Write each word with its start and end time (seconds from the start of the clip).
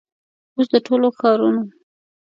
او 0.55 0.61
س 0.67 0.67
د 0.73 0.75
ټولو 0.87 1.07
ښارونو 1.17 1.63